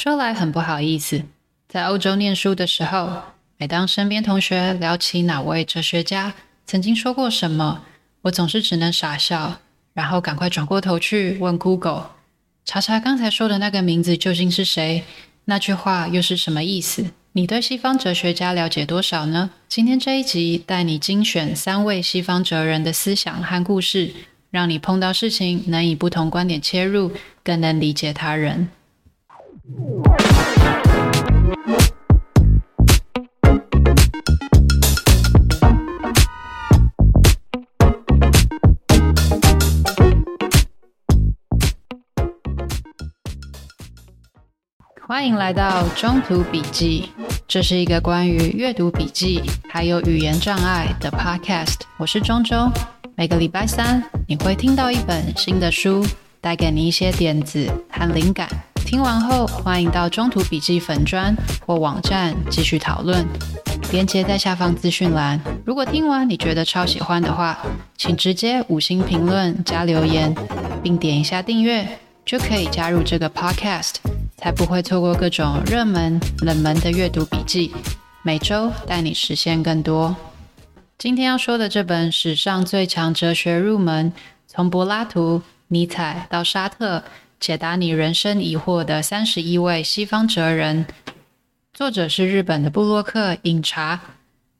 [0.00, 1.24] 说来很不好意思，
[1.68, 3.20] 在欧洲念书的时候，
[3.56, 7.82] 每当身边同学聊起哪位哲学家曾经说过什么，
[8.22, 9.58] 我总是只能傻笑，
[9.94, 12.10] 然后赶快转过头去问 Google，
[12.64, 15.02] 查查刚才说的那个名字究竟是谁，
[15.46, 17.06] 那句话又是什么意思？
[17.32, 19.50] 你对西方哲学家了解多少呢？
[19.66, 24.12] 今天这一集带你精选三位西方哲人的思想和故事，
[24.52, 27.10] 让你碰到事情能以不同观点切入，
[27.42, 28.68] 更能理解他人。
[29.68, 29.76] 欢
[45.26, 47.10] 迎来到中途笔记，
[47.46, 51.80] 这是一个关于阅读笔记还有语言障碍的 podcast。
[51.98, 52.72] 我是中中，
[53.16, 56.06] 每个礼拜三你会听到一本新的书，
[56.40, 58.48] 带给你一些点子和灵感。
[58.88, 63.22] 听完后，欢迎到中途笔记粉专或网站继续讨论，
[63.92, 65.38] 链接在下方资讯栏。
[65.66, 67.58] 如果听完你觉得超喜欢的话，
[67.98, 70.34] 请直接五星评论加留言，
[70.82, 71.86] 并点一下订阅，
[72.24, 73.96] 就可以加入这个 podcast，
[74.38, 77.70] 才不会错过各种热门、冷门的阅读笔记。
[78.22, 80.16] 每周带你实现更多。
[80.96, 84.10] 今天要说的这本史上最强哲学入门，
[84.46, 87.04] 从柏拉图、尼采到沙特。
[87.40, 90.86] 解答你人生疑惑的三十一位西方哲人，
[91.72, 94.00] 作者是日本的布洛克饮茶。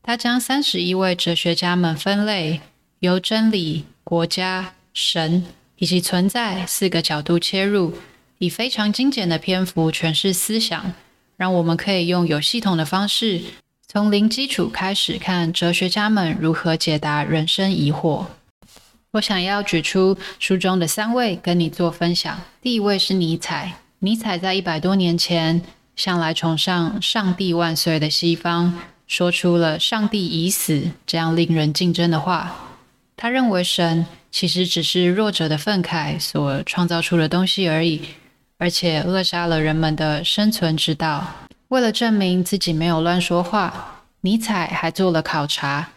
[0.02, 2.60] 他将三十一位哲学家们分类，
[3.00, 5.44] 由真理、国家、神
[5.76, 7.94] 以及存在四个角度切入，
[8.38, 10.92] 以非常精简的篇幅诠释思想，
[11.36, 13.42] 让我们可以用有系统的方式，
[13.86, 18.26] 从零基础开始看哲学家们如何解答人生疑惑。
[19.12, 22.38] 我想要举出书中的三位跟你做分享。
[22.60, 25.62] 第一位是尼采，尼采在一百多年前，
[25.96, 32.54] 向来崇尚“上帝万岁”的西方，说出了“上帝已死”这样令人敬畏的话。
[33.16, 38.02] 他认为神其实只是弱者的愤慨所创造出的东西而已，
[38.58, 41.26] 而且扼杀了人们的生存之道。
[41.68, 45.88] 为了证明自己没有乱说话，尼采还做了考察。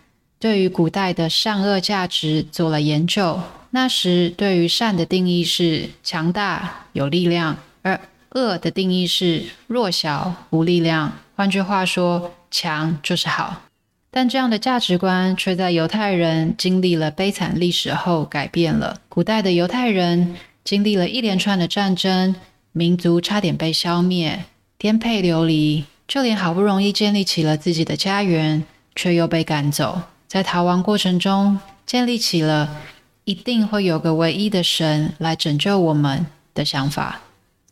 [0.42, 3.40] 对于古代的善恶价值做了研究。
[3.70, 11.14] 那时，对于善的定义是强大有力量，而恶的定义是弱小无力量。
[11.36, 13.62] 换句话说，强就是好。
[14.10, 19.00] 但这样的价值观却在犹太人经历了悲惨历史后改变了。
[19.08, 22.36] 古代的犹太人经历了一连串的战争，
[22.72, 24.46] 民族差点被消灭，
[24.80, 28.64] 颠沛流离，就连好不容易建立起了自己的家园，
[28.96, 30.02] 却又被赶走。
[30.32, 32.78] 在逃亡过程中，建立起了
[33.26, 37.20] 一定会有个唯一的神来拯救我们的想法，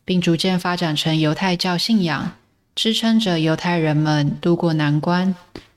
[0.04, 2.32] 并逐渐发展成犹太教信仰，
[2.74, 5.34] 支撑着犹太人们渡过难关。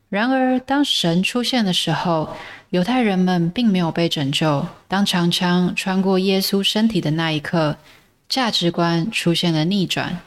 [0.10, 2.36] 然而，当神出现的时候，
[2.72, 4.68] 犹太人们并没有被拯救。
[4.90, 7.78] 当长枪穿过耶稣身体的那一刻，
[8.28, 10.20] 价值观出现了逆转，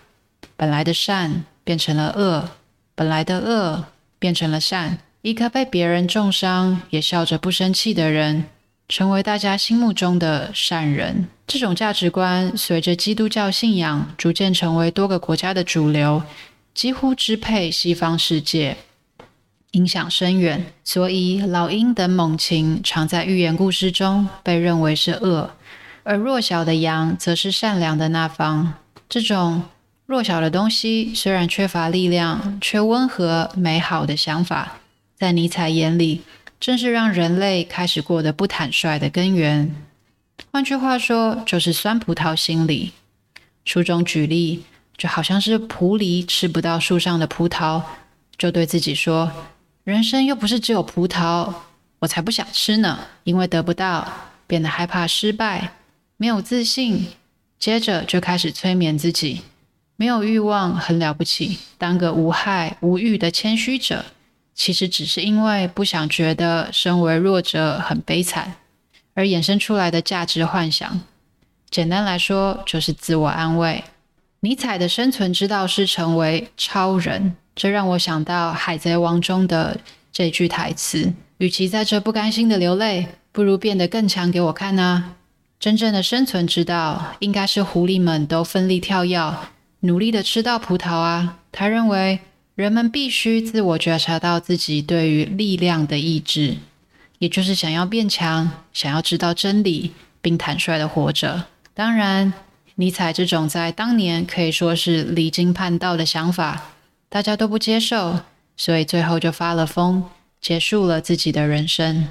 [0.57, 2.49] 本来的善变成了恶，
[2.95, 3.85] 本来的恶
[4.19, 4.97] 变成了善。
[5.27, 8.45] 一个被别人重伤也笑着不生气的人，
[8.89, 11.27] 成为大家心目中的善人。
[11.49, 16.23] 这种价值观随着基督教信仰逐渐成为多个国家的主流，
[16.73, 18.77] 几乎支配西方世界，
[19.73, 20.65] 影响深远。
[20.85, 25.51] 所以，老鹰等猛禽常在寓言故事中被认为是恶，
[26.05, 28.75] 而弱小的羊则是善良的那方。
[29.09, 29.65] 这种
[30.07, 34.79] 弱小的东西虽然缺乏力量，却温和美好的想法。
[35.19, 36.21] 在尼采眼里，
[36.61, 39.75] 正是让人类开始过得不坦率的根源。
[40.53, 42.93] 换句话说，就是酸葡萄心理。
[43.65, 44.65] 书中举例，
[44.97, 47.83] 就好像是狐狸吃不到树上的葡萄，
[48.37, 49.33] 就对自己说
[49.85, 51.53] ：“人生又不是只有葡萄，
[52.01, 54.07] 我才不想吃呢。”因为得不到，
[54.47, 55.73] 变得害怕失败，
[56.19, 57.07] 没有自信，
[57.59, 59.41] 接着就开始催眠自己：
[59.97, 64.05] 没有欲望很了不起，当个无害无欲的谦虚者。
[64.57, 68.55] 其实只是因为不想觉得身为弱者很悲惨，
[69.13, 71.03] 而衍生出来的价值幻想。
[71.71, 73.85] 简单来说，就是自我安慰。
[74.41, 79.79] 尼采的生存之道是成为超人，这让我想到《海贼王》中的
[80.11, 85.17] 这句台词：“与其在这不甘心的流泪，不如变得更强给我看啊！”
[85.61, 89.35] 真正的生存之道，应该是狐狸们都奋力跳跃，
[89.81, 91.41] 努力的吃到葡萄啊！
[91.53, 92.21] 他认为。
[92.57, 96.57] 人们必须自我觉察到自己对于力量的意志，
[97.19, 99.93] 也就是想要变强，想要知道真理，
[100.23, 101.45] 并坦率地活着。
[101.75, 102.33] 当然，
[102.77, 106.73] 尼采这种在当年可以说是离经叛道的想法，
[107.11, 108.21] 大家都不接受，
[108.57, 110.03] 所以最后就发了疯，
[110.41, 112.09] 结束了自己的人生。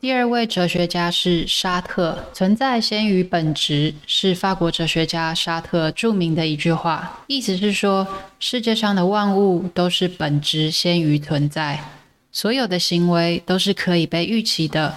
[0.00, 8.06] 第二位哲学家是沙特，存在先于本质，是法国哲学家沙特著名的一句话，意思是说，
[8.38, 11.82] 世界上的万物都是本质先于存在，
[12.30, 14.94] 所有的行为都是可以被预期的，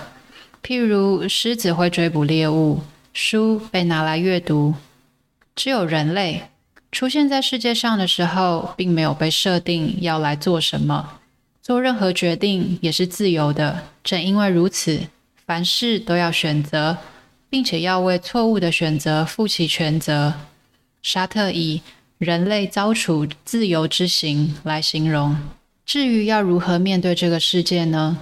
[0.64, 2.82] 譬如狮子会追捕猎物，
[3.12, 4.76] 书被拿来阅读，
[5.56, 6.44] 只有人类
[6.92, 11.21] 出现在世界上的时候，并没有被设定要来做什么。
[11.72, 13.84] 做任何决定也是自由的。
[14.04, 15.08] 正因为如此，
[15.46, 16.98] 凡事都要选择，
[17.50, 20.34] 并且要为错误的选择负起全责。
[21.02, 21.82] 沙特以
[22.20, 25.38] “人类遭处自由之刑”来形容。
[25.86, 28.18] 至于要如何面对这个世界呢？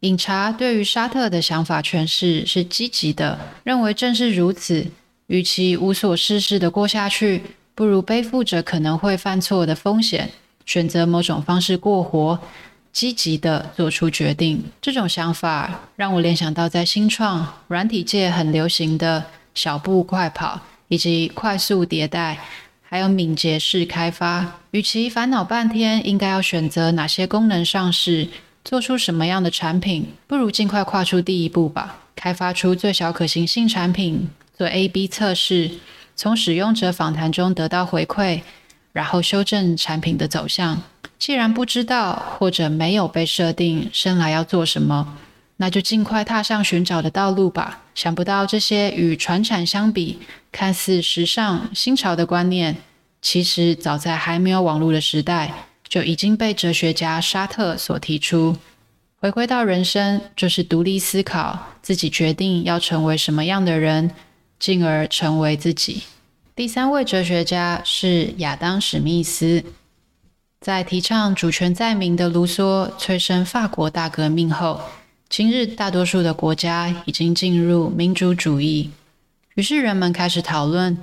[0.00, 4.86] 饮茶对于沙特的想法诠释是积极的，认为正是如此。
[5.28, 7.40] 与其无所事事的过下去，
[7.74, 10.30] 不如背负着可能会犯错的风险，
[10.66, 12.38] 选择某种方式过活。
[12.92, 19.24] 积极地做出决定，这种想法让我联想到在新创软体界很流行的
[19.54, 22.38] 小步快跑，以及快速迭代，
[22.82, 24.60] 还有敏捷式开发。
[24.72, 28.28] 与其烦恼半天应该要选择哪些功能上市，
[28.64, 31.98] 做出什么样的产品，不如尽快跨出第一步吧。
[32.14, 35.70] 开发出最小可行性产品，做 A/B 测试，
[36.14, 38.42] 从使用者访谈中得到回馈，
[38.92, 40.82] 然后修正产品的走向。
[41.18, 45.16] 既然不知道或者没有被设定生来要做什么，
[45.58, 47.82] 那就尽快踏上寻找的道路吧。
[47.94, 50.18] 想不到这些与传产相比，
[50.50, 52.76] 看似时尚新潮的观念，
[53.20, 55.52] 其实早在还没有网络的时代，
[55.88, 58.56] 就已经被哲学家沙特所提出。
[59.20, 64.10] 回归到人生，就是独立思考，自己决定要成为什么样的人，
[64.58, 66.02] 进而成为自己。
[66.54, 69.64] 第三位哲学家是亚当·史密斯。
[70.60, 74.78] 在提倡主权在民的卢梭催生法国大革命后，
[75.30, 78.90] 今日大多数的国家已经进入民主主义，
[79.54, 80.98] 于是人们开始讨论，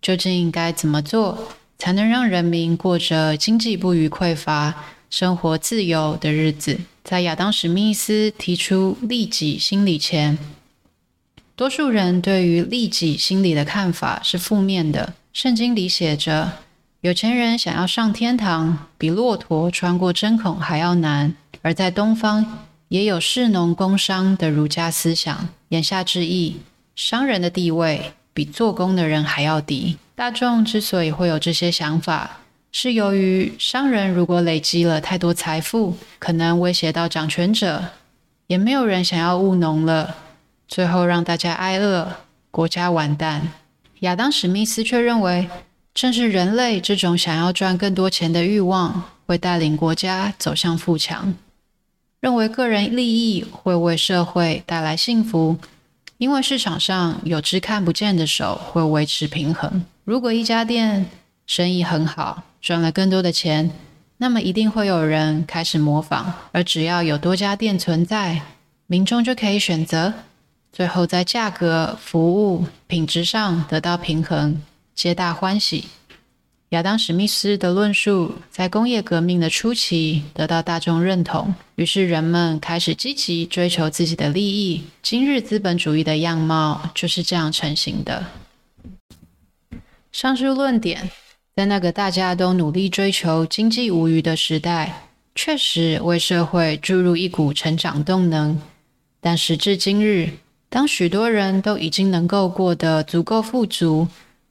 [0.00, 1.48] 究竟应该怎么做
[1.78, 6.80] 才能让人民过着经济不虞匮乏、生活自由的日子？
[7.04, 10.38] 在亚当·史密斯提出利己心理前，
[11.56, 15.14] 多数人对于利己心理的看法是负面的。
[15.32, 16.52] 圣经里写着。
[17.00, 21.34] 有钱人想要上天堂，比骆驼穿过针孔还要难。
[21.60, 25.48] 而在东方，也有士农工商的儒家思想。
[25.68, 26.56] 言下之意，
[26.96, 29.98] 商人的地位比做工的人还要低。
[30.14, 32.38] 大众之所以会有这些想法，
[32.72, 37.84] 是由于商人如果累积了太多财富，可能威胁到掌权者，
[38.46, 40.16] 也没有人想要务农了，
[40.74, 42.08] 最后让大家挨饿，
[42.50, 43.52] 国家完蛋。
[44.00, 45.48] 亚当·史密斯却认为。
[45.94, 51.32] 正是人类这种想要赚更多钱的欲望，会带领国家走向富强。
[52.18, 55.56] 认为个人利益会为社会带来幸福，
[56.18, 59.84] 因为市场上有只看不见的手会维持平衡。
[60.02, 61.06] 如果一家店
[61.46, 63.70] 生意很好，赚了更多的钱，
[64.16, 66.34] 那么一定会有人开始模仿。
[66.50, 68.42] 而只要有多家店存在，
[68.88, 70.12] 民众就可以选择，
[70.74, 74.60] 最后在价格、服务、品质上得到平衡。
[74.92, 75.84] 皆大欢喜。
[76.70, 84.82] 亚当·史密斯的论述在工业革命的初期得到大众认同，于是人们开始积极追求自己的利益。
[85.00, 88.26] 今日资本主义的样貌就是这样成型的。
[90.10, 91.08] 上述论点
[91.54, 98.60] 在那个大家都努力追求经济无虞的时代，确实为社会注入一股成长动能。
[99.20, 100.30] 但时至今日，
[100.74, 104.08] 当许多人都已经能够过得足够富足，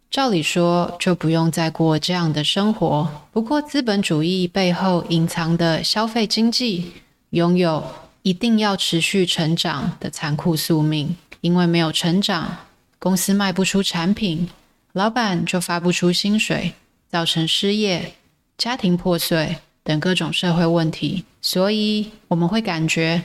[0.10, 3.12] 照理说，就不用再过这样的生活。
[3.34, 6.94] 不过，资本主义背后隐藏的消费经济，
[7.32, 7.84] 拥有
[8.22, 11.14] 一定要持续成长的残酷宿命。
[11.42, 12.56] 因为没有成长，
[13.00, 14.50] 公司卖不出产品，
[14.94, 16.72] 老板就发不出薪水，
[17.10, 18.14] 造成失业、
[18.58, 21.26] 家庭破碎等各种社会问题。
[21.42, 23.22] 所以，我们会感觉，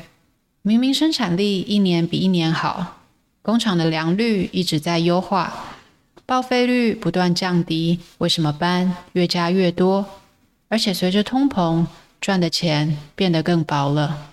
[0.68, 2.98] 明明生产力一年比一年好，
[3.40, 5.64] 工厂的良率一直在优化。
[6.26, 10.04] 报废率不断降低，为什么班越加越多？
[10.68, 11.86] 而且随着通膨，
[12.20, 14.28] 赚的钱变得更薄了。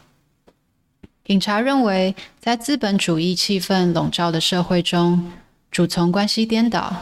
[1.24, 5.32] 警察认为，在资本主义气氛笼罩的社会中，
[5.72, 6.94] 主从关系颠倒。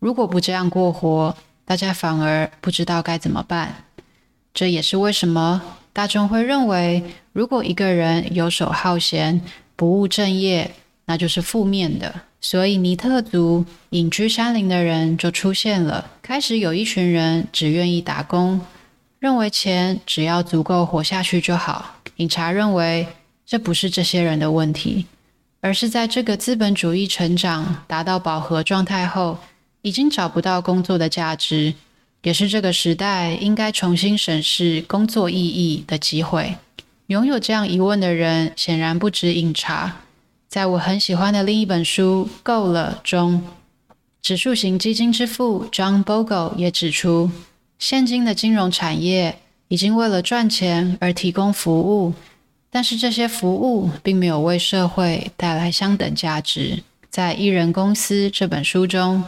[0.00, 3.84] 如果不这样过活，大家反而不知道该怎么办。
[4.52, 5.62] 这也是为什么
[5.92, 9.40] 大众会认为，如果一个人游手好闲、
[9.74, 10.70] 不务正业，
[11.06, 12.14] 那就是负面的。
[12.40, 18.60] 所以尼特族隐居山林的人就出现了，开始有一群人只愿意打工，
[19.18, 21.96] 认为钱只要足够活下去就好。
[22.18, 23.04] 饮茶认为
[23.44, 25.06] 这不是这些人的问题，
[25.60, 29.36] 而是在这个资本主义成长达到饱和状态后，
[29.82, 31.74] 已经找不到工作的价值，
[32.22, 36.54] 也是这个时代应该重新审视工作意义的机会。
[37.08, 39.96] 拥有这样疑问的人，显然不止饮茶。
[40.48, 43.42] 在我很喜欢的另一本书《够了》中，
[44.22, 47.30] 指数型基金之父 John Bogle 也指出，
[47.78, 52.14] 现今的金融产业已经为了赚钱而提供服务，
[52.70, 56.82] 但是这些服务并没有为社会带来相等价值。
[57.10, 59.22] 在《一人公司》这本书中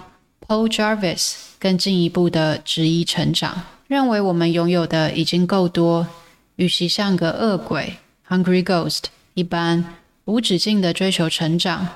[0.48, 6.06] ，Paul Jarvis 更进一步的质疑成长，认为我们拥有的已经够多。
[6.56, 7.96] 与其像个饿鬼
[8.28, 9.94] （hungry ghost） 一般
[10.24, 11.88] 无止境地追求成长，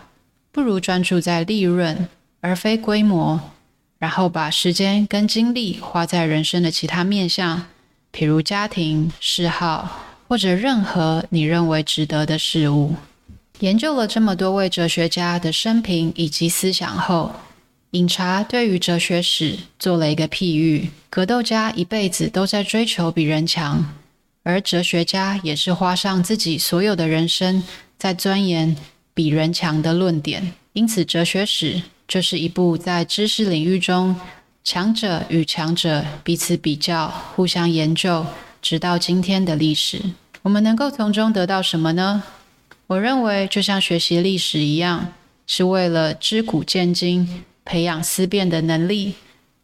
[0.52, 2.08] 不如专注在利润
[2.40, 3.40] 而非规模，
[3.98, 7.66] 然后把时间跟精力花在人生的其他面向，
[8.12, 12.94] 譬如家庭、嗜好或者任何你认为值得的事物。
[13.60, 17.34] 研究了这么多位哲学家的生平以及思想后，
[17.90, 23.84] 饮茶对于哲学史做了一个譬喻：格斗家一辈子都在追求比人强。
[24.42, 27.62] 而哲学家也是花上自己所有的人生
[27.98, 28.76] 在钻研
[29.12, 34.16] 比人强的论点，因此哲学史就是一部在知识领域中
[34.64, 38.24] 强者与强者彼此比较、互相研究，
[38.62, 40.00] 直到今天的历史。
[40.42, 42.22] 我们能够从中得到什么呢？
[42.86, 45.12] 我认为，就像学习历史一样，
[45.46, 49.14] 是为了知古见今，培养思辨的能力。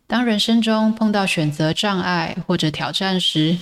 [0.06, 3.56] 当人生中碰到选择障碍或者挑战时，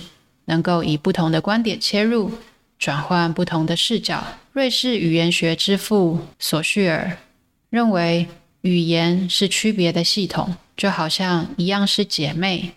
[0.45, 2.31] 能够以不同的观点切入，
[2.79, 4.23] 转换不同的视角。
[4.53, 7.17] 瑞士语言学之父索绪尔
[7.69, 8.27] 认为，
[8.61, 12.71] 语言是区别的系统，就好像一样是姐妹。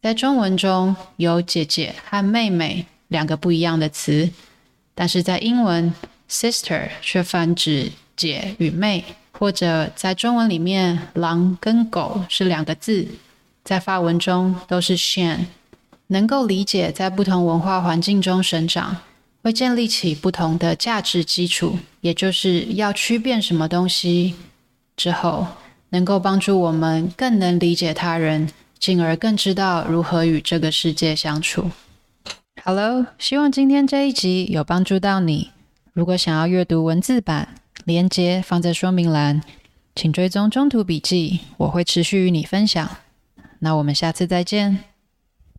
[0.00, 4.30] 在中文中有姐姐和妹妹两个不一样的词，
[4.94, 5.92] 但是在英文
[6.30, 13.08] sister 却泛指姐与妹，或者在中文里面狼跟狗是两个字，
[13.64, 15.46] 在法文中都是 shn。
[16.08, 18.98] 能够理解在不同文化环境中生长，
[19.42, 24.34] 会建立起不同的价值基础，也就是要区辨什么东西
[24.96, 25.46] 之后，
[25.90, 31.70] 能够帮助我们更能理解他人，进而更知道如何与这个世界相处。
[32.64, 35.50] Hello，希望今天这一集有帮助到你。
[35.92, 39.42] 如果想要阅读文字版，连接放在说明栏，
[39.94, 42.88] 请追踪中途笔记，我会持续与你分享。
[43.58, 44.93] 那我们下次再见。